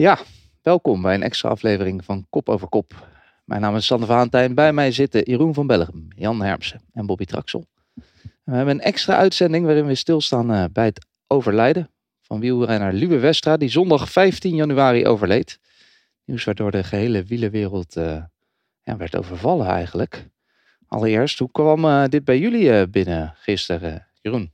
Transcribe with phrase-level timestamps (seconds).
[0.00, 0.18] Ja,
[0.62, 3.08] welkom bij een extra aflevering van Kop over Kop.
[3.44, 4.54] Mijn naam is Sander Valentijn.
[4.54, 7.66] Bij mij zitten Jeroen van Bellegem, Jan Hermsen en Bobby Traxel.
[8.44, 11.90] We hebben een extra uitzending waarin we stilstaan eh, bij het overlijden
[12.20, 15.58] van wielrenner Luwe Westra, die zondag 15 januari overleed.
[16.24, 18.22] Nieuws waardoor de gehele wielerwereld uh,
[18.82, 20.28] ja, werd overvallen eigenlijk.
[20.86, 24.52] Allereerst, hoe kwam uh, dit bij jullie binnen gisteren, Jeroen?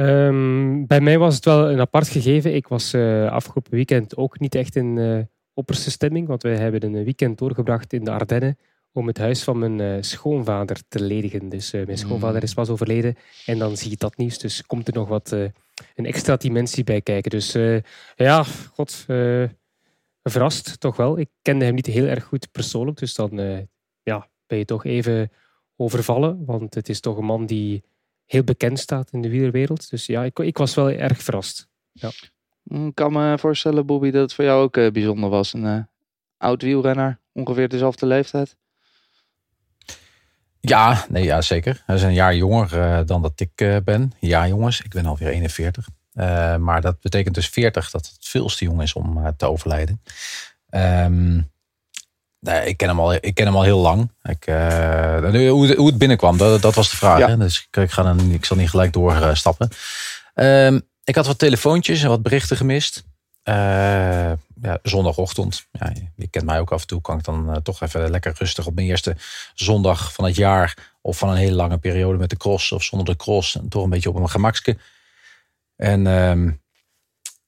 [0.00, 2.54] Um, bij mij was het wel een apart gegeven.
[2.54, 5.20] Ik was uh, afgelopen weekend ook niet echt in uh,
[5.54, 8.58] opperste stemming, want wij hebben een weekend doorgebracht in de Ardennen
[8.92, 11.48] om het huis van mijn uh, schoonvader te ledigen.
[11.48, 13.16] Dus mijn schoonvader is pas overleden
[13.46, 14.38] en dan zie je dat nieuws.
[14.38, 17.30] Dus komt er nog wat een extra dimensie bij kijken.
[17.30, 17.56] Dus
[18.16, 19.06] ja, god,
[20.22, 21.18] verrast toch wel.
[21.18, 23.30] Ik kende hem niet heel erg goed persoonlijk, dus dan
[24.02, 25.30] ja, ben je toch even
[25.76, 27.82] overvallen, want het is toch een man die
[28.30, 29.90] heel bekend staat in de wielerwereld.
[29.90, 31.68] Dus ja, ik, ik was wel erg verrast.
[31.92, 32.10] Ja.
[32.62, 35.52] Mm, ik kan me voorstellen, Bobby, dat het voor jou ook uh, bijzonder was.
[35.52, 35.78] Een uh,
[36.36, 38.56] oud wielrenner, ongeveer dezelfde leeftijd.
[40.60, 41.82] Ja, nee, ja, zeker.
[41.86, 44.12] Hij is een jaar jonger uh, dan dat ik ben.
[44.20, 45.88] Ja, jongens, ik ben alweer 41.
[46.58, 50.02] maar dat betekent dus 40 dat het veel te jong is om te overlijden.
[50.70, 51.50] Um,
[52.40, 54.10] Nee, ik ken hem al, ik ken hem al heel lang.
[54.22, 55.18] Ik, uh,
[55.50, 57.26] hoe, het, hoe, het binnenkwam, dat, dat was de vraag.
[57.26, 57.36] Hè?
[57.36, 59.68] Dus ik, ik, ga dan, ik zal niet gelijk doorstappen.
[60.34, 63.04] Uh, ik had wat telefoontjes en wat berichten gemist.
[63.44, 63.54] Uh,
[64.62, 65.66] ja, zondagochtend.
[65.72, 67.00] Ja, je kent mij ook af en toe.
[67.00, 69.16] Kan ik dan toch even lekker rustig op mijn eerste
[69.54, 70.92] zondag van het jaar.
[71.00, 73.56] Of van een hele lange periode met de cross of zonder de cross.
[73.56, 74.76] En toch een beetje op mijn gemakske.
[75.76, 76.50] En ehm,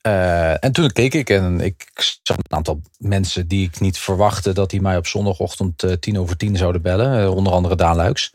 [0.06, 1.90] uh, en toen keek ik en ik
[2.22, 6.18] zag een aantal mensen die ik niet verwachtte dat die mij op zondagochtend uh, tien
[6.18, 7.20] over tien zouden bellen.
[7.20, 8.32] Uh, onder andere Daan Luiks.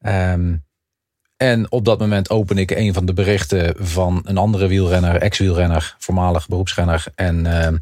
[0.00, 0.64] Um,
[1.36, 5.96] en op dat moment open ik een van de berichten van een andere wielrenner, ex-wielrenner,
[5.98, 7.04] voormalig beroepsrenner.
[7.14, 7.76] En ehm,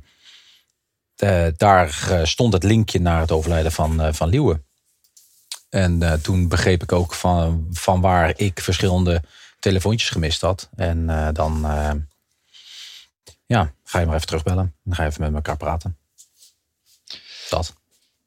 [1.56, 4.60] daar stond het linkje naar het overlijden van, van.
[5.70, 9.22] En toen begreep ik ook van, van waar ik verschillende
[9.58, 10.68] telefoontjes gemist had.
[10.76, 11.66] En dan
[13.52, 14.74] ja, ga je maar even terugbellen.
[14.82, 15.96] Dan ga je even met elkaar praten.
[17.50, 17.74] Dat.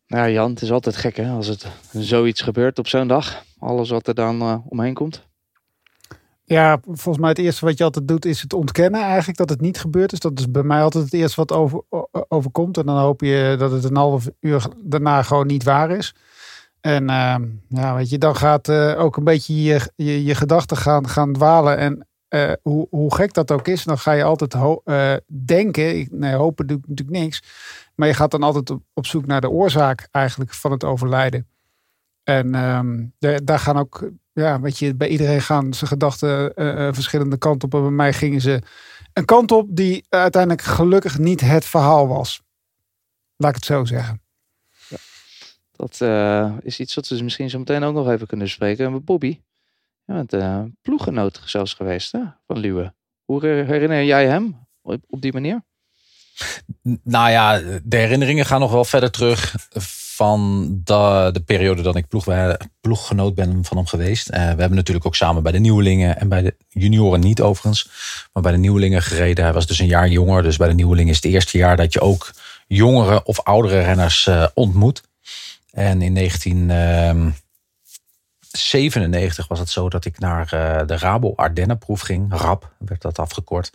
[0.08, 3.44] Nou Jan, het is altijd gek hè, als het zoiets gebeurt op zo'n dag.
[3.60, 5.28] Alles wat er dan uh, omheen komt.
[6.44, 9.62] Ja, volgens mij het eerste wat je altijd doet is het ontkennen eigenlijk dat het
[9.62, 10.20] niet gebeurd is.
[10.20, 11.82] Dat is bij mij altijd het eerste wat over,
[12.28, 12.78] overkomt.
[12.78, 16.16] En dan hoop je dat het een half uur daarna gewoon niet waar is.
[16.82, 17.36] En uh,
[17.70, 21.34] ja, weet je, dan gaat uh, ook een beetje je, je, je gedachten gaan, gaan
[21.34, 21.78] dwalen.
[21.78, 26.00] En uh, hoe, hoe gek dat ook is, dan ga je altijd uh, denken.
[26.00, 27.44] Ik, hopen doe ik natuurlijk niks.
[27.96, 31.48] Maar je gaat dan altijd op, zoek naar de oorzaak eigenlijk van het overlijden.
[32.24, 32.52] En
[33.18, 37.68] de, daar gaan ook, ja, weet je, bij iedereen gaan zijn gedachten uh, verschillende kanten
[37.68, 37.74] op.
[37.74, 38.62] En bij mij gingen ze
[39.14, 42.42] een kant op die uiteindelijk gelukkig niet het verhaal was.
[43.36, 44.22] Laat ik het zo zeggen.
[44.88, 44.98] Ja.
[45.72, 46.02] Dat
[46.64, 49.04] is iets wat we misschien zo meteen ook nog even kunnen spreken.
[49.04, 49.40] Bobby,
[50.06, 52.94] je bent uh, ploeggenoot zelfs geweest hè, van Luwe.
[53.24, 55.64] Hoe herinner jij hem op, die manier?
[57.04, 59.56] Nou ja, de herinneringen gaan nog wel verder terug
[60.16, 62.26] van de, de periode dat ik ploeg,
[62.82, 64.30] ploeggenoot ben van hem geweest.
[64.30, 67.90] Uh, we hebben natuurlijk ook samen bij de nieuwelingen en bij de junioren niet overigens,
[68.34, 69.44] maar bij de nieuwelingen gereden.
[69.44, 71.94] Hij was dus een jaar jonger, dus bij de nieuwelingen is het eerste jaar dat
[71.94, 72.34] je ook
[72.68, 75.04] jongere of oudere renners ontmoet.
[75.72, 76.72] En in 19...
[78.58, 82.34] 97 was het zo dat ik naar uh, de Rabo Ardennenproef ging.
[82.34, 83.72] RAP werd dat afgekort.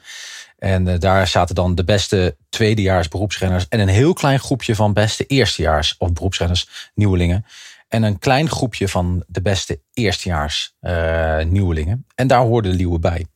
[0.58, 3.68] En uh, daar zaten dan de beste tweedejaars beroepsrenners.
[3.68, 7.44] En een heel klein groepje van beste eerstejaars of beroepsrenners, nieuwelingen.
[7.88, 12.06] En een klein groepje van de beste eerstejaars uh, nieuwelingen.
[12.14, 13.26] En daar hoorde Liewe bij.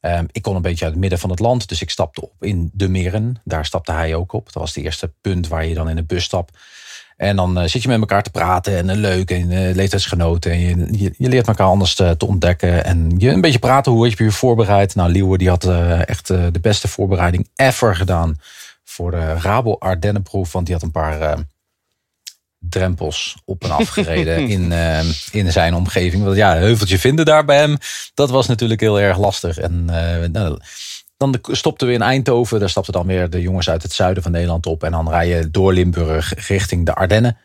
[0.00, 2.32] Um, ik kon een beetje uit het midden van het land, dus ik stapte op
[2.40, 3.40] in De Meren.
[3.44, 4.44] Daar stapte hij ook op.
[4.44, 6.58] Dat was het eerste punt waar je dan in de bus stapt.
[7.16, 10.50] En dan uh, zit je met elkaar te praten en uh, leuk en uh, leeftijdsgenoten.
[10.50, 12.84] En je, je, je, leert elkaar anders te, te, ontdekken.
[12.84, 14.94] En je een beetje praten, hoe heb je je voorbereid?
[14.94, 15.64] Nou, Liewe die had
[16.04, 18.36] echt de beste voorbereiding ever gedaan
[18.84, 20.52] voor de Rabo Ardennenproef.
[20.52, 21.44] Want die had een paar
[22.58, 24.72] drempels op en af gereden in,
[25.30, 26.24] in zijn omgeving.
[26.24, 27.76] Want ja, heuveltje vinden daar bij hem,
[28.14, 29.58] dat was natuurlijk heel erg lastig.
[29.58, 29.84] En
[30.32, 30.58] nou,
[31.16, 32.60] dan stopten we in Eindhoven.
[32.60, 34.82] Daar stapten dan weer de jongens uit het zuiden van Nederland op.
[34.82, 37.38] En dan rij je door Limburg richting de Ardennen.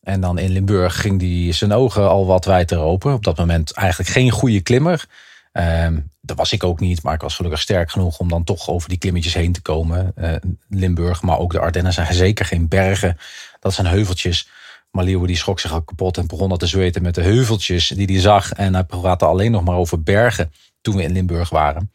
[0.00, 3.12] En dan in Limburg ging die zijn ogen al wat wijder open.
[3.12, 5.06] Op dat moment eigenlijk geen goede klimmer.
[5.52, 8.68] Um, dat was ik ook niet, maar ik was gelukkig sterk genoeg om dan toch
[8.68, 10.12] over die klimmetjes heen te komen.
[10.18, 10.34] Uh,
[10.68, 13.18] Limburg, maar ook de Ardennen zijn zeker geen bergen.
[13.60, 14.48] Dat zijn heuveltjes.
[14.90, 17.88] Maar Leeuwen die schrok zich al kapot en begon al te zweten met de heuveltjes
[17.88, 18.52] die hij zag.
[18.52, 21.90] En hij praatte alleen nog maar over bergen toen we in Limburg waren.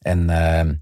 [0.00, 0.74] En uh,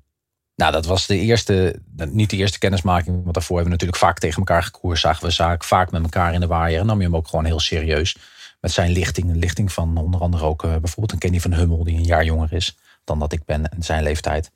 [0.54, 4.18] Nou, dat was de eerste, niet de eerste kennismaking, want daarvoor hebben we natuurlijk vaak
[4.18, 4.98] tegen elkaar gekoerd.
[4.98, 7.44] Zagen we zaak vaak met elkaar in de waaier en nam je hem ook gewoon
[7.44, 8.16] heel serieus.
[8.60, 11.84] Met zijn lichting, een lichting van onder andere ook uh, bijvoorbeeld een Kenny van Hummel,
[11.84, 14.50] die een jaar jonger is dan dat ik ben en zijn leeftijd.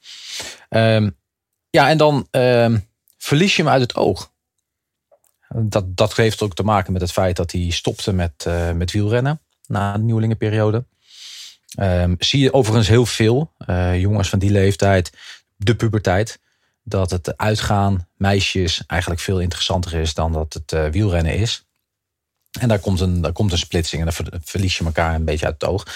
[0.69, 1.11] Ehm,
[1.71, 2.89] ja, en dan um,
[3.19, 4.33] verlies je hem uit het oog.
[5.49, 8.93] Dat, dat heeft ook te maken met het feit dat hij stopte met, uh, met
[8.93, 10.85] wielrennen na de nieuwelingenperiode.
[11.81, 15.13] Um, zie je overigens heel veel uh, jongens van die leeftijd,
[15.57, 16.41] de puberteit,
[16.83, 21.67] dat het uitgaan, meisjes, eigenlijk veel interessanter is dan dat het uh, wielrennen is.
[22.61, 25.47] En daar komt, een, daar komt een splitsing en dan verlies je elkaar een beetje
[25.47, 25.87] uit het oog.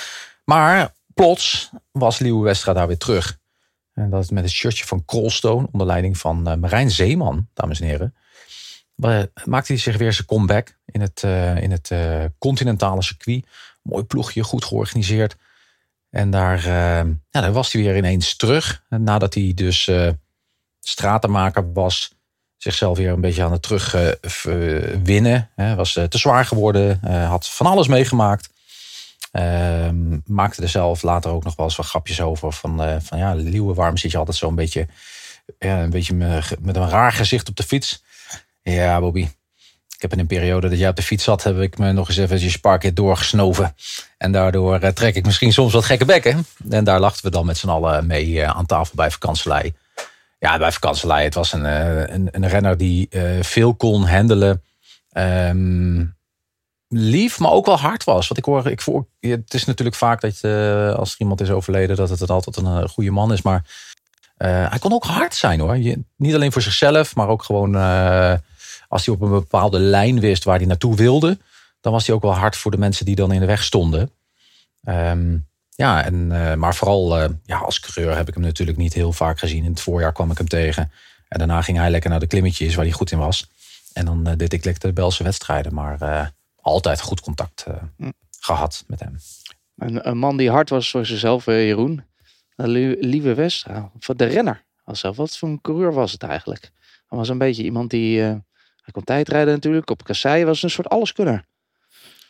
[0.45, 3.39] Maar plots was Liewe Westra daar weer terug.
[3.93, 7.81] En dat is met het shirtje van Krolstone onder leiding van uh, Marijn Zeeman, dames
[7.81, 8.15] en heren.
[9.45, 11.23] Maakte hij zich weer zijn comeback in het,
[11.63, 11.91] in het
[12.39, 13.47] continentale circuit.
[13.83, 15.37] Mooi ploegje, goed georganiseerd.
[16.11, 18.85] En daar, ja, daar was hij weer ineens terug.
[18.89, 19.91] Nadat hij dus
[20.81, 22.15] stratenmaker was,
[22.57, 25.51] zichzelf weer een beetje aan het terugwinnen.
[25.77, 28.55] was te zwaar geworden, had van alles meegemaakt.
[29.33, 29.89] Uh,
[30.25, 32.53] maakte er zelf later ook nog wel eens wat grapjes over.
[32.53, 34.87] Van, uh, van ja, Liewe, waarom zit je altijd zo een beetje,
[35.59, 36.15] een beetje
[36.61, 38.05] met een raar gezicht op de fiets?
[38.63, 39.29] Ja, Bobby.
[40.13, 42.61] In een periode dat jij op de fiets zat, heb ik me nog eens even
[42.61, 43.75] paar keer doorgesnoven.
[44.19, 46.47] En daardoor uh, trek ik misschien soms wat gekke bekken.
[46.71, 49.75] En daar lachten we dan met z'n allen mee uh, aan tafel bij vakantselei.
[50.39, 51.25] Ja, bij vakantselei.
[51.25, 51.65] Het was een,
[52.15, 53.09] een, een renner die
[53.41, 54.63] veel kon handelen.
[55.13, 56.17] Um,
[56.89, 58.29] lief, maar ook wel hard was.
[58.29, 61.51] Want ik hoor, ik voor, het is natuurlijk vaak dat je, als er iemand is
[61.51, 63.43] overleden, dat het altijd een, goede man is.
[63.43, 63.65] Maar
[64.37, 65.77] hij kon ook hard zijn hoor.
[65.77, 67.75] Je, niet alleen voor zichzelf, maar ook gewoon
[68.89, 71.39] als hij op een bepaalde lijn wist waar hij naartoe wilde.
[71.81, 74.11] Dan was hij ook wel hard voor de mensen die dan in de weg stonden.
[74.89, 79.13] Um, ja, en, uh, maar vooral ja, als coureur heb ik hem natuurlijk niet heel
[79.13, 79.65] vaak gezien.
[79.65, 80.91] In het voorjaar kwam ik hem tegen.
[81.29, 83.51] En daarna ging hij lekker naar de klimmetjes waar hij goed in was.
[83.93, 85.75] En dan deed ik lekker de Belse wedstrijden.
[85.75, 88.09] Maar altijd goed contact uh,
[88.41, 89.17] gehad met hem.
[89.77, 92.05] Een, een, man die hard was voor zichzelf, Jeroen.
[92.57, 94.65] Lieve Westra, de renner.
[94.85, 95.17] Zelf.
[95.17, 96.71] Wat voor een coureur was het eigenlijk?
[97.07, 98.45] Hij was een beetje iemand die...
[98.87, 99.91] Hij kon tijdrijden natuurlijk.
[99.91, 101.45] Op kassei was een soort alleskunner.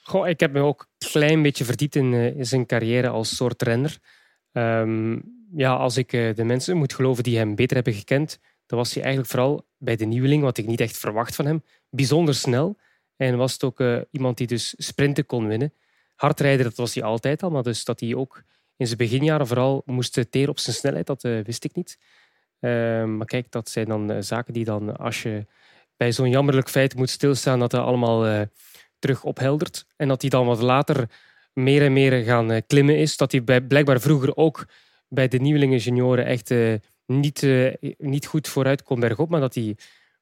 [0.03, 3.63] Goh, ik heb me ook een klein beetje verdiept in, in zijn carrière als soort
[3.63, 3.99] renner.
[4.53, 5.23] Um,
[5.55, 9.03] ja, als ik de mensen moet geloven die hem beter hebben gekend, dan was hij
[9.03, 12.77] eigenlijk vooral bij de nieuweling, wat ik niet echt verwacht van hem, bijzonder snel.
[13.17, 15.73] En was het ook uh, iemand die dus sprinten kon winnen.
[16.15, 18.43] Hardrijden, dat was hij altijd al, maar dus dat hij ook
[18.77, 21.99] in zijn beginjaren vooral moest teren op zijn snelheid, dat wist ik niet.
[22.61, 25.47] Uh, maar kijk, dat zijn dan zaken die dan, als je
[25.97, 28.47] bij zo'n jammerlijk feit moet stilstaan, dat dat allemaal
[28.99, 29.87] terug opheldert.
[29.97, 31.09] En dat hij dan wat later
[31.53, 33.17] meer en meer gaan klimmen is.
[33.17, 34.67] Dat hij bij, blijkbaar vroeger ook
[35.09, 36.55] bij de nieuwelingen junioren echt
[37.07, 37.47] niet,
[37.99, 39.77] niet goed vooruit kon bergop, maar dat hij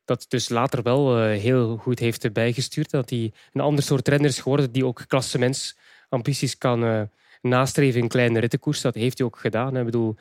[0.04, 2.90] dat dus later wel uh, heel goed heeft bijgestuurd.
[2.90, 7.02] Dat hij een ander soort renner is geworden die ook klassementsambities kan uh,
[7.40, 8.80] nastreven in kleine rittenkoers.
[8.80, 9.76] Dat heeft hij ook gedaan.
[9.76, 10.16] Ik bedoel,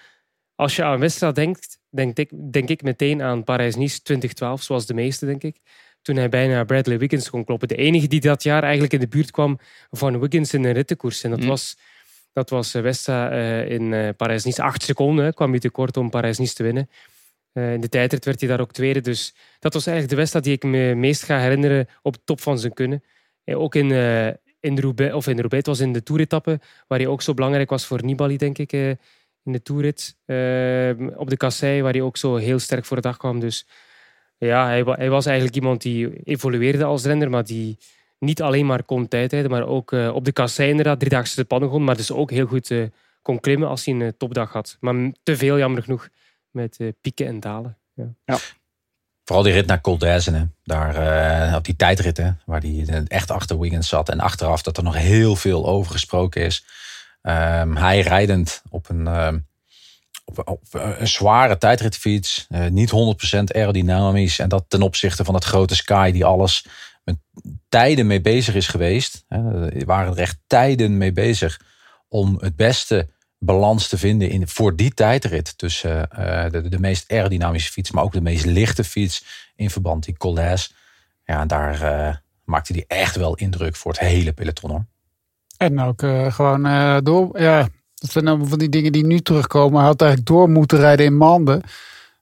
[0.56, 4.94] als je aan Westra denkt, denk ik, denk ik meteen aan Parijs-Nice 2012, zoals de
[4.94, 5.58] meeste, denk ik.
[6.02, 7.68] Toen hij bijna Bradley Wiggins kon kloppen.
[7.68, 9.60] De enige die dat jaar eigenlijk in de buurt kwam
[9.92, 11.24] van Wiggins in een rittenkoers.
[11.24, 11.48] En dat mm.
[11.48, 11.78] was...
[12.34, 14.64] Dat was Westra uh, in Parijs-Nice.
[14.64, 16.90] Acht seconden kwam hij tekort om Parijs-Nice te winnen.
[17.54, 19.02] Uh, in de tijdrit werd hij daar ook tweede.
[19.02, 22.60] Dus dat was eigenlijk de wedstrijd die ik me meest ga herinneren op top van
[22.60, 23.04] zijn kunnen.
[23.46, 24.28] Uh, ook in, uh,
[24.60, 27.34] in, de Roubaix, of in Roubaix, het was in de toeretappe, waar hij ook zo
[27.34, 28.98] belangrijk was voor Nibali, denk ik,
[29.44, 30.16] in de toerit.
[31.16, 33.40] op de kassei, waar hij ook zo heel sterk voor de dag kwam.
[33.40, 33.68] Dus
[34.38, 37.78] ja, hij, hij, was eigenlijk iemand die evolueerde als renner, maar die
[38.20, 41.98] niet alleen maar kon tijdrijden, maar ook op de kassei inderdaad, driedaagse de pannen maar
[41.98, 42.72] dus ook heel goed
[43.24, 44.78] kon klimmen als hij een topdag had.
[44.80, 46.10] Maar te veel, jammer genoeg
[46.54, 47.78] met uh, pieken en dalen.
[47.94, 48.14] Ja.
[48.26, 48.38] ja.
[49.24, 49.98] Vooral die rit naar Col
[50.64, 54.10] daar uh, op die tijdritten, waar hij echt achter Wiggins zat.
[54.10, 56.66] En achteraf dat er nog heel veel over gesproken is.
[57.28, 59.34] Um, hij rijdend op een, uh,
[60.26, 64.40] op, op, een zware tijdritfiets, uh, niet 100% aerodynamisch.
[64.40, 66.66] En dat ten opzichte van het grote Sky die alles
[67.04, 67.16] met
[67.70, 69.26] tijden mee bezig is geweest.
[69.86, 71.60] Waren er echt tijden mee bezig
[72.08, 77.12] om het beste balans te vinden in, voor die tijdrit tussen uh, de, de meest
[77.12, 79.26] aerodynamische fiets, maar ook de meest lichte fiets
[79.56, 80.74] in verband die Colas.
[81.26, 84.70] Ja, daar maakte hij echt wel indruk voor het hele peloton.
[84.70, 84.86] Hoor.
[85.64, 86.64] En ook uh, gewoon
[87.04, 89.78] door, ja, dat zijn allemaal van die dingen die nu terugkomen.
[89.78, 91.62] Hij had eigenlijk door moeten rijden in Manden.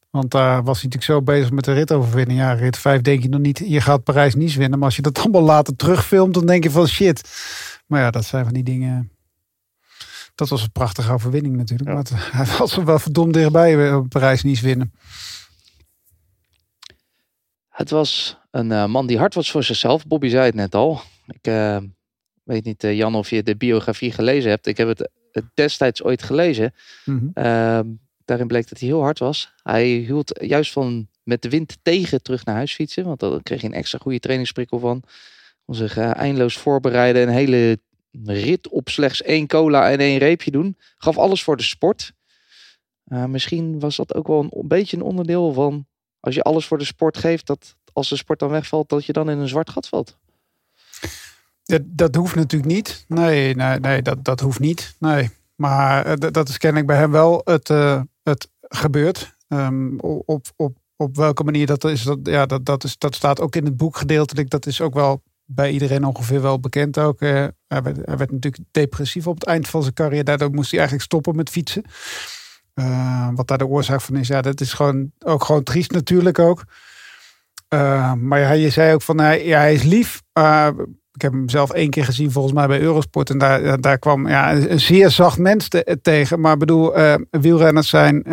[0.09, 2.39] Want daar was hij natuurlijk zo bezig met de ritoverwinning.
[2.39, 4.77] Ja, rit 5 denk je nog niet, je gaat Parijs niet winnen.
[4.77, 7.29] Maar als je dat allemaal later terugfilmt, dan denk je van shit.
[7.87, 9.11] Maar ja, dat zijn van die dingen
[10.35, 11.89] dat was een prachtige overwinning natuurlijk.
[11.89, 12.05] Maar
[12.45, 14.93] hij was er wel verdomd dichtbij op Parijs niet winnen.
[17.69, 20.07] Het was een man die hard was voor zichzelf.
[20.07, 21.01] Bobby zei het net al.
[21.27, 21.77] Ik uh,
[22.43, 24.67] weet niet, uh, Jan, of je de biografie gelezen hebt.
[24.67, 25.09] Ik heb het,
[25.53, 26.73] destijds ooit gelezen.
[27.33, 27.87] Ehm,
[28.25, 29.53] daarin bleek dat hij heel hard was.
[29.63, 33.05] Hij hield juist van met de wind tegen terug naar huis fietsen.
[33.05, 35.03] Want dan kreeg hij een extra goede trainingsprikkel van.
[35.65, 37.21] Kon zich eindeloos voorbereiden.
[37.21, 37.79] Een hele
[38.23, 40.77] rit op slechts één cola en één reepje doen.
[40.97, 42.13] Gaf alles voor de sport.
[43.03, 45.85] misschien was dat ook wel een, een beetje een onderdeel van
[46.21, 49.13] als je alles voor de sport geeft, dat als de sport dan wegvalt, dat je
[49.13, 50.17] dan in een zwart gat valt.
[51.71, 53.05] Dat, dat hoeft natuurlijk niet.
[53.07, 54.95] Nee, nee, nee dat, dat hoeft niet.
[54.99, 55.29] Nee.
[55.55, 59.35] Maar uh, dat is kennelijk bij hem wel het, uh, het gebeurt.
[59.47, 63.39] Um, op, op, op welke manier dat is, dat, ja, dat, dat, is, dat staat
[63.39, 64.49] ook in het boek gedeeltelijk.
[64.49, 67.21] Dat is ook wel bij iedereen ongeveer wel bekend ook.
[67.21, 67.29] Uh,
[67.67, 70.23] hij, werd, hij werd natuurlijk depressief op het eind van zijn carrière.
[70.23, 71.83] Daardoor moest hij eigenlijk stoppen met fietsen.
[73.35, 76.63] Wat daar de oorzaak van is, ja, dat is gewoon ook gewoon triest natuurlijk ook.
[78.17, 80.21] Maar ja, je zei ook van, hij, ja, hij is lief.
[81.23, 83.29] Uh, ik heb hem zelf één keer gezien volgens mij bij Eurosport.
[83.29, 86.39] En daar, daar kwam ja, een zeer zacht mens te, tegen.
[86.39, 86.93] Maar bedoel,
[87.29, 88.23] wielrenners zijn,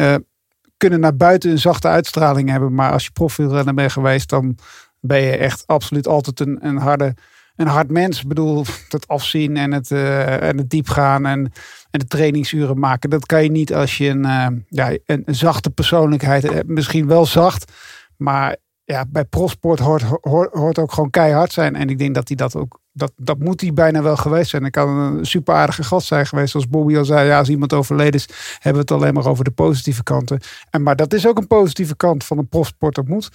[0.77, 2.75] kunnen naar buiten een zachte uitstraling hebben.
[2.75, 4.59] Maar als je profielrenner bent geweest, dan
[5.01, 7.15] ben je echt absoluut altijd een, een harde
[7.59, 8.21] een hard mens.
[8.21, 11.53] Ik bedoel, het afzien en het, uh, en het diepgaan en,
[11.91, 13.11] en de trainingsuren maken.
[13.11, 16.69] Dat kan je niet als je een, uh, ja, een, een, zachte persoonlijkheid hebt.
[16.69, 17.73] Misschien wel zacht,
[18.17, 18.57] maar
[18.93, 21.77] ja, bij prosport hoort, hoort, hoort ook gewoon keihard zijn.
[21.77, 24.65] En ik denk dat hij dat ook, dat, dat moet hij bijna wel geweest zijn.
[24.65, 26.51] Ik kan een super aardige gast zijn geweest.
[26.51, 29.45] Zoals Bobby al zei, ja, als iemand overleden is, hebben we het alleen maar over
[29.45, 30.41] de positieve kanten.
[30.71, 33.29] En, maar dat is ook een positieve kant van een profsporter moet.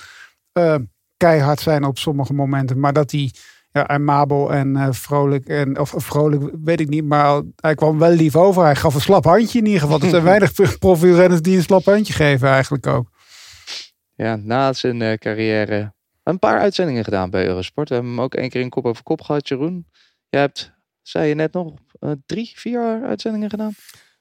[0.53, 0.75] Uh,
[1.17, 2.79] keihard zijn op sommige momenten.
[2.79, 3.31] Maar dat hij
[3.71, 5.47] ja, en Mabel en uh, vrolijk.
[5.47, 8.63] En, of vrolijk weet ik niet, maar hij kwam wel lief over.
[8.63, 10.01] Hij gaf een slap handje in ieder geval.
[10.01, 13.11] Er zijn weinig profielrenners die een slap handje geven eigenlijk ook.
[14.23, 17.89] Ja, na zijn uh, carrière een paar uitzendingen gedaan bij Eurosport.
[17.89, 19.87] We hebben hem ook één keer in kop over kop gehad, Jeroen.
[20.29, 23.73] Je hebt, zei je net nog, uh, drie, vier uitzendingen gedaan?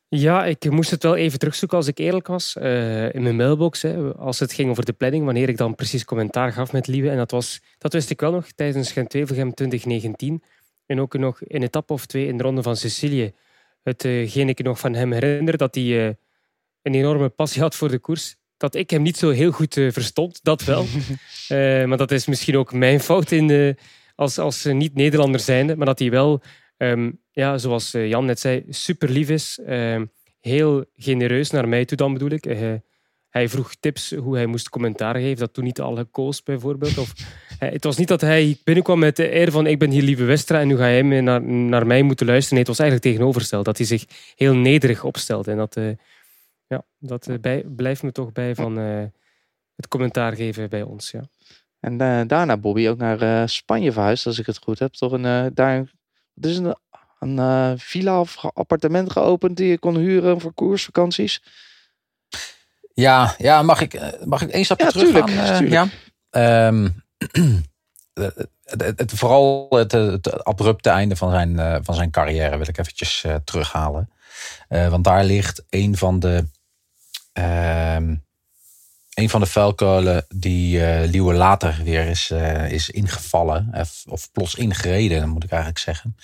[0.09, 2.57] Ja, ik moest het wel even terugzoeken als ik eerlijk was.
[2.59, 6.05] Uh, in mijn mailbox, hè, als het ging over de planning, wanneer ik dan precies
[6.05, 7.11] commentaar gaf met Lieve.
[7.11, 10.43] En dat, was, dat wist ik wel nog tijdens Gent-Wevelgem 2019.
[10.87, 13.33] En ook nog een etappe of twee in de Ronde van Sicilië.
[13.83, 16.17] Hetgeen uh, ik nog van hem herinner, dat hij
[16.83, 18.37] een enorme passie had voor de koers.
[18.63, 20.87] Dat ik hem niet zo heel goed verstond, dat wel.
[21.89, 23.77] maar dat is misschien ook mijn fout in,
[24.15, 25.77] als, als niet-Nederlander zijnde.
[25.77, 26.43] Maar dat hij wel
[26.83, 29.59] Um, ja, zoals eh, Jan net zei, super lief is.
[29.67, 30.01] Uh,
[30.41, 32.47] heel genereus naar mij toe dan bedoel ik.
[32.47, 32.73] Uh,
[33.29, 35.39] hij vroeg tips hoe hij moest commentaar geven.
[35.39, 36.99] Dat toen niet al gekoos bijvoorbeeld.
[36.99, 37.13] Of,
[37.63, 40.25] uh, het was niet dat hij binnenkwam met de eer van ik ben hier lieve
[40.25, 42.55] Westra en nu ga jij naar, naar mij moeten luisteren.
[42.55, 43.65] Nee, het was eigenlijk tegenovergesteld.
[43.65, 44.05] Dat hij zich
[44.37, 45.49] heel nederig opstelt.
[45.49, 45.77] En dat,
[46.73, 48.77] ja, dat bij, blijft me toch bij van
[49.77, 51.11] het commentaar geven bij ons.
[51.11, 51.23] Ja.
[51.81, 54.93] En daarna Bobby ook naar Spanje verhuisd, als ik het goed heb.
[54.93, 55.85] Toch een, daar
[56.41, 56.77] is een,
[57.19, 61.43] een uh, villa of appartement geopend die je kon huren voor koersvakanties.
[62.95, 65.65] Ja, ja mag, ik, eh, mag ik één stapje ja, terug tuurlijk, gaan?
[65.65, 65.71] Uh,
[66.31, 66.69] ja.
[66.69, 67.05] Um,
[68.63, 72.79] het, het, vooral het, het, abrupte einde van zijn, uh, van zijn carrière wil ik
[72.79, 74.11] eventjes uh, terughalen.
[74.69, 76.47] Uh, want daar ligt een van de
[77.33, 78.15] ehm,
[79.15, 83.71] een van de vuilkolen die uh, Liewe later weer is, uh, is ingevallen.
[83.75, 86.15] Of, of plots ingereden, moet ik eigenlijk zeggen.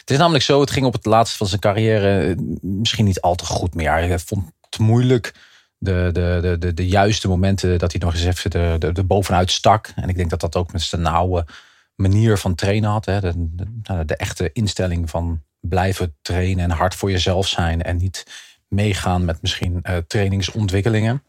[0.00, 3.20] Het is namelijk zo, het ging op het laatste van zijn carrière eh, misschien niet
[3.20, 3.92] al te goed meer.
[3.92, 5.34] Hij vond het moeilijk
[5.78, 9.50] de, de, de, de, de juiste momenten dat hij nog eens even de, de, bovenuit
[9.50, 9.92] stak.
[9.94, 11.46] En ik denk dat dat ook met zijn oude
[11.94, 13.04] manier van trainen had.
[13.04, 13.20] Hè.
[13.20, 17.82] De, de, de echte instelling van blijven trainen en hard voor jezelf zijn.
[17.82, 18.24] En niet
[18.68, 21.22] meegaan met misschien uh, trainingsontwikkelingen.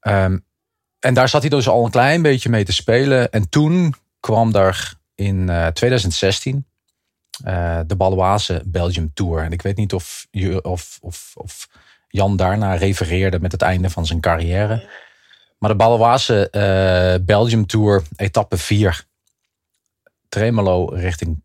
[0.00, 0.44] Um,
[0.98, 3.30] en daar zat hij dus al een klein beetje mee te spelen.
[3.30, 6.66] En toen kwam daar in uh, 2016
[7.46, 9.44] uh, de Baloise Belgium Tour.
[9.44, 10.26] En ik weet niet of,
[10.62, 11.68] of, of, of
[12.08, 14.88] Jan daarna refereerde met het einde van zijn carrière.
[15.58, 16.48] Maar de Baloise
[17.26, 19.04] Belgium Tour, etappe 4.
[20.28, 21.42] Tremelo richting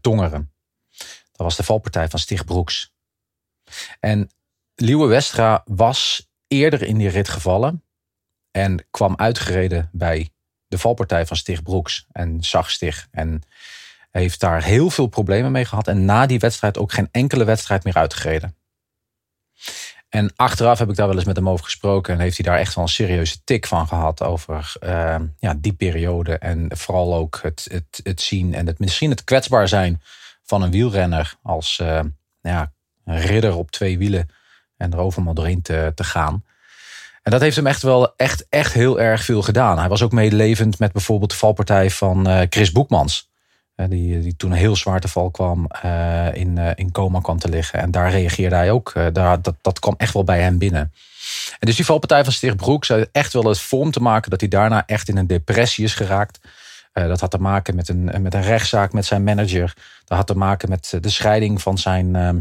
[0.00, 0.52] Tongeren.
[1.38, 2.92] Dat was de valpartij van Stig Broeks.
[4.00, 4.30] En
[4.74, 7.82] Liewe Westra was eerder in die rit gevallen.
[8.50, 10.30] En kwam uitgereden bij
[10.66, 12.06] de valpartij van Stig Broeks.
[12.12, 13.08] En zag Stig.
[13.10, 13.42] En
[14.10, 15.88] heeft daar heel veel problemen mee gehad.
[15.88, 18.56] En na die wedstrijd ook geen enkele wedstrijd meer uitgereden.
[20.08, 22.14] En achteraf heb ik daar wel eens met hem over gesproken.
[22.14, 24.22] En heeft hij daar echt wel een serieuze tik van gehad.
[24.22, 26.38] Over uh, ja, die periode.
[26.38, 30.02] En vooral ook het, het, het zien en het, misschien het kwetsbaar zijn
[30.42, 31.34] van een wielrenner.
[31.42, 32.00] Als uh,
[32.40, 32.72] ja,
[33.08, 34.28] een ridder op twee wielen
[34.76, 36.44] en er overal doorheen te, te gaan.
[37.28, 39.78] En dat heeft hem echt wel echt, echt heel erg veel gedaan.
[39.78, 43.30] Hij was ook medelevend met bijvoorbeeld de valpartij van uh, Chris Boekmans.
[43.76, 47.38] Uh, die, die toen een heel zwaar te val kwam, uh, in, in coma kwam
[47.38, 47.80] te liggen.
[47.80, 48.92] En daar reageerde hij ook.
[49.12, 50.92] daar, dat, dat kwam echt wel bij hem binnen.
[51.50, 54.40] En dus die valpartij van Stig Broek zou echt wel het vorm te maken dat
[54.40, 56.38] hij daarna echt in een depressie is geraakt.
[56.92, 59.74] dat had te maken met een, met een rechtszaak met zijn manager.
[60.04, 62.38] Dat had te maken met de scheiding van zijn, ehm,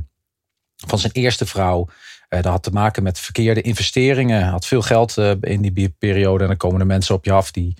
[0.86, 1.88] van zijn eerste vrouw.
[2.29, 4.43] Uh, dat had te maken met verkeerde investeringen.
[4.43, 6.41] Had veel geld uh, in die periode.
[6.41, 7.75] En dan komen er mensen op je af die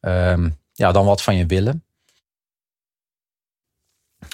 [0.00, 1.84] um, ja, dan wat van je willen.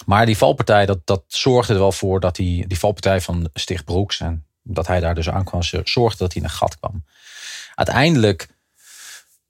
[0.07, 3.85] Maar die valpartij, dat, dat zorgde er wel voor dat hij, die valpartij van Stig
[3.85, 7.05] Broeks, en dat hij daar dus aankwam, zorgde dat hij in een gat kwam.
[7.75, 8.49] Uiteindelijk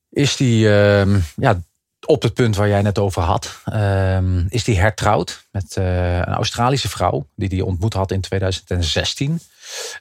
[0.09, 1.61] is die, um, ja,
[2.07, 6.25] op het punt waar jij net over had, um, is die hertrouwd met uh, een
[6.25, 9.41] Australische vrouw die hij ontmoet had in 2016.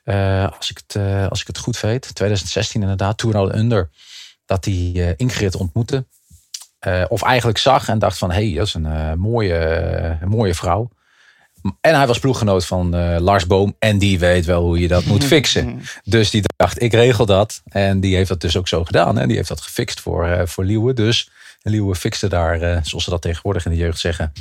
[0.06, 3.90] Uh, als, ik het, uh, als ik het goed weet, 2016 inderdaad, Tour Down Under,
[4.46, 6.06] dat hij uh, Ingrid ontmoette.
[7.08, 10.90] of eigenlijk zag en dacht van, hé, hey, dat is een mooie, mooie vrouw.
[11.82, 15.24] En hij was ploeggenoot van Lars Boom en die weet wel hoe je dat moet
[15.34, 15.82] fixen.
[16.04, 17.62] dus die dacht, ik regel dat.
[17.66, 19.18] En die heeft dat dus ook zo gedaan.
[19.18, 20.94] En die heeft dat gefixt voor, voor Liewe.
[20.94, 21.30] Dus
[21.62, 24.32] Liewe fixte daar, zoals ze dat tegenwoordig in de jeugd zeggen,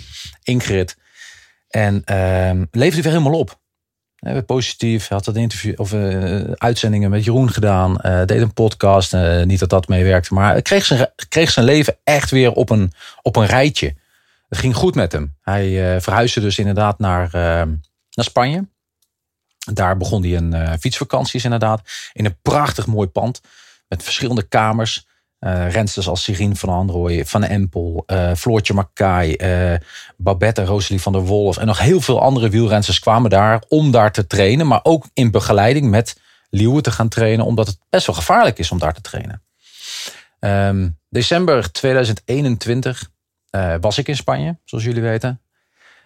[0.43, 0.97] Ingrid.
[1.69, 3.59] En ehm, leefde weer helemaal op.
[4.19, 9.15] Hij positief, had dat interview of uh, uitzendingen met Jeroen gedaan, uh, deed een podcast.
[9.15, 12.93] Uh, niet dat dat meewerkte, maar kreeg zijn, kreeg zijn leven echt weer op een,
[13.23, 13.95] op een rijtje.
[14.49, 15.37] Het ging goed met hem.
[15.41, 18.69] Hij verhuisde dus inderdaad naar, naar Spanje.
[19.73, 21.83] Daar begon hij een fietsvakanties inderdaad.
[22.13, 23.41] In een prachtig mooi pand
[23.89, 25.07] met verschillende kamers.
[25.41, 29.79] Uh, rensters als Sirien van Androoy, Van Empel, uh, Floortje Makai, uh,
[30.17, 34.13] Babette Rosalie van der Wolf en nog heel veel andere wielrensters kwamen daar om daar
[34.13, 34.67] te trainen.
[34.67, 38.71] Maar ook in begeleiding met Liewe te gaan trainen, omdat het best wel gevaarlijk is
[38.71, 39.43] om daar te trainen.
[40.41, 43.11] Um, december 2021
[43.81, 45.41] was ik in Spanje, zoals jullie weten.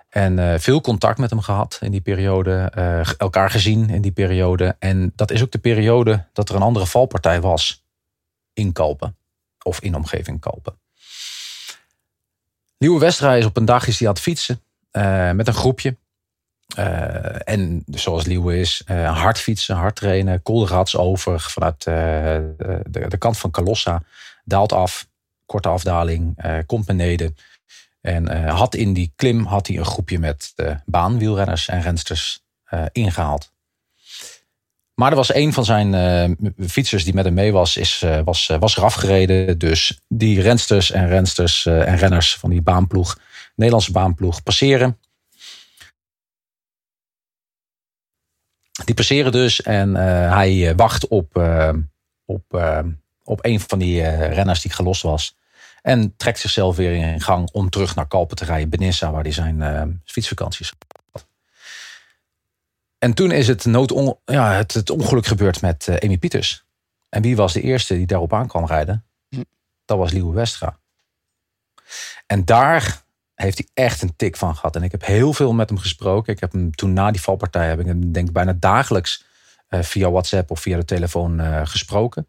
[0.09, 2.73] En veel contact met hem gehad in die periode.
[3.19, 4.77] elkaar gezien in die periode.
[4.79, 7.85] En dat is ook de periode dat er een andere valpartij was
[8.53, 9.17] in Kalpen
[9.63, 10.81] of in omgeving kopen.
[12.79, 14.61] Nieuwe Westra is op een dag is die aan het fietsen
[14.93, 15.97] uh, met een groepje.
[16.79, 23.17] Uh, en zoals Liewe is, uh, hard fietsen, hard trainen, koolrats over vanuit de, de,
[23.17, 24.03] kant van Calossa.
[24.45, 25.09] Daalt af,
[25.47, 27.37] korte afdaling, komt beneden.
[28.01, 32.43] En had in die klim had hij een groepje met baanwielrenners en rensters
[32.93, 33.52] ingehaald.
[35.03, 38.21] Maar er was een van zijn uh, fietsers die met hem mee was, is, uh,
[38.25, 39.59] was, uh, was eraf gereden.
[39.59, 43.19] Dus die rensters en rensters en renners van die baanploeg,
[43.55, 44.99] Nederlandse baanploeg, passeren.
[48.85, 51.37] Die passeren dus en hij wacht op,
[52.25, 52.45] op,
[53.25, 55.37] op een van die renners die gelost was.
[55.83, 59.33] En trekt zichzelf weer in gang om terug naar Kalpen te rijden, Benissa, waar hij
[59.33, 60.73] zijn fietsvakanties
[63.03, 66.65] en toen is het, nood ja, het, het ongeluk gebeurd met uh, Amy Pieters.
[67.09, 69.05] En wie was de eerste die daarop aan kwam rijden?
[69.29, 69.43] Hm.
[69.85, 70.79] Dat was Liewe Westra.
[72.27, 73.03] En daar
[73.35, 74.77] heeft hij echt een tik van gehad.
[74.77, 76.33] En ik heb heel veel met hem gesproken.
[76.33, 79.25] Ik heb hem toen na die valpartij, heb ik hem denk ik bijna dagelijks
[79.71, 82.27] uh, via WhatsApp of via de telefoon uh, gesproken.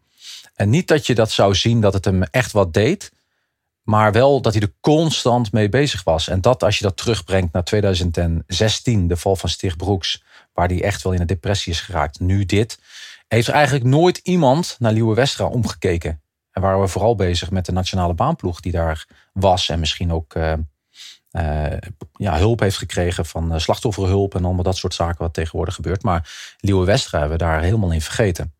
[0.54, 3.12] En niet dat je dat zou zien dat het hem echt wat deed.
[3.84, 6.28] Maar wel dat hij er constant mee bezig was.
[6.28, 10.82] En dat als je dat terugbrengt naar 2016, de val van Stig Broeks waar die
[10.82, 12.20] echt wel in een depressie is geraakt.
[12.20, 12.78] Nu dit.
[13.28, 16.22] Heeft er eigenlijk nooit iemand naar Liewe Westra omgekeken.
[16.50, 19.68] En waren we vooral bezig met de nationale baanploeg die daar was.
[19.68, 20.52] En misschien ook uh,
[21.32, 21.66] uh,
[22.12, 26.02] ja, hulp heeft gekregen van uh, slachtofferhulp en allemaal dat soort zaken wat tegenwoordig gebeurt.
[26.02, 28.54] Maar Liewe Westra hebben we daar helemaal in vergeten.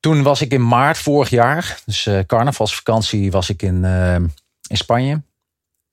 [0.00, 3.84] Toen was ik in maart vorig jaar, dus carnavalsvakantie, was ik in,
[4.68, 5.22] in Spanje.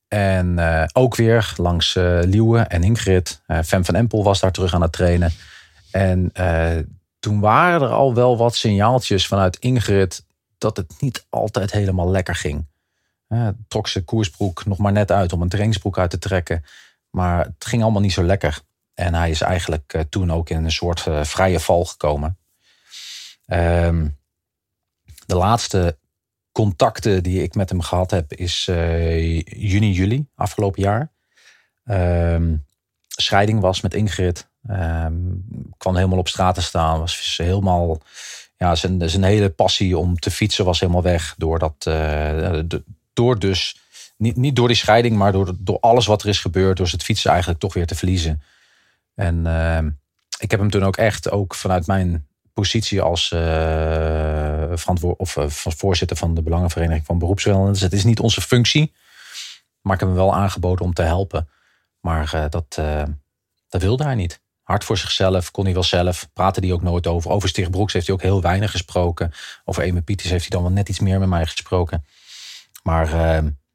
[0.07, 3.41] En uh, ook weer langs uh, Liewe en Ingrid.
[3.65, 5.31] Fem van Empel was daar terug aan het trainen.
[5.91, 6.31] En
[7.19, 10.25] toen waren er al wel wat signaaltjes vanuit Ingrid
[10.57, 12.65] dat het niet altijd helemaal lekker ging.
[13.67, 16.63] trok ze koersbroek nog maar net uit om een trainingsbroek uit te trekken.
[17.09, 18.59] Maar het ging allemaal niet zo lekker.
[18.93, 22.37] En hij is eigenlijk toen ook in een soort vrije val gekomen.
[23.45, 24.07] Ehm,
[25.25, 25.97] de laatste
[26.51, 31.11] contacten die ik met hem gehad heb, is uh, juni, juli afgelopen jaar.
[31.85, 32.65] Um,
[33.07, 34.47] scheiding was met Ingrid.
[34.69, 35.45] Um,
[35.77, 36.99] kwam helemaal op straat staan.
[36.99, 37.97] Was helemaal.
[38.57, 41.35] Ja, zijn, zijn hele passie om te fietsen was helemaal weg.
[41.37, 42.59] Door, dat, uh,
[43.13, 43.79] door dus.
[44.17, 46.77] Niet, niet door die scheiding, maar door, door alles wat er is gebeurd.
[46.77, 48.41] Door het fietsen eigenlijk toch weer te verliezen.
[49.15, 49.89] En ehm,
[50.39, 53.39] ik heb hem toen ook echt, ook vanuit mijn positie als uh,
[54.73, 57.71] verantwoord, of, uh, voorzitter van de Belangenvereniging van Beroepswelden.
[57.71, 58.93] Dus het is niet onze functie,
[59.81, 61.49] maar ik heb hem wel aangeboden om te helpen.
[61.99, 62.79] Maar uh, dat,
[63.67, 64.41] dat wilde hij niet.
[64.61, 66.29] Hard voor zichzelf, kon hij wel zelf.
[66.33, 67.31] Praatte hij ook nooit over.
[67.31, 69.31] Over Stig Broeks heeft hij ook heel weinig gesproken.
[69.65, 72.05] Over Eme Pieters heeft hij dan wel net iets meer met mij gesproken.
[72.83, 73.09] Maar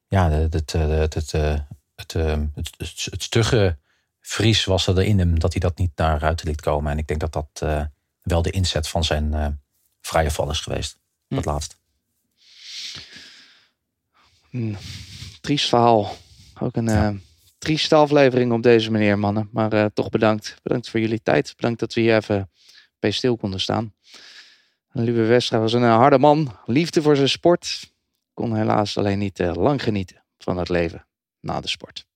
[0.08, 2.72] ja, het, het, het, het, het, het,
[3.10, 3.78] het, stugge
[4.20, 6.92] Fries was er in hem dat hij dat niet naar buiten liet komen.
[6.92, 7.62] En ik denk dat dat
[8.22, 9.46] wel de inzet van zijn uh,
[10.00, 10.98] vrije val is geweest.
[11.28, 11.34] Hm.
[11.34, 11.74] Dat laatste.
[14.50, 14.76] Een
[15.40, 16.16] triest verhaal.
[16.58, 17.10] Ook een ja.
[17.10, 17.16] uh,
[17.58, 19.48] trieste aflevering op deze manier, mannen.
[19.52, 20.56] Maar uh, toch bedankt.
[20.62, 21.52] Bedankt voor jullie tijd.
[21.56, 22.50] Bedankt dat we hier even
[22.98, 23.94] bij stil konden staan.
[24.92, 26.58] Lieve Westra was een harde man.
[26.66, 27.92] Liefde voor zijn sport.
[28.34, 31.06] Kon helaas alleen niet lang genieten van het leven
[31.40, 32.06] na de sport.